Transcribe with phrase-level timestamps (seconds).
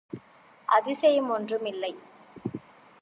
[0.67, 1.93] அதிசயம் ஒன்றும் இல்லை!